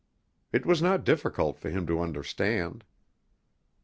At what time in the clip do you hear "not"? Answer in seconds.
0.81-1.03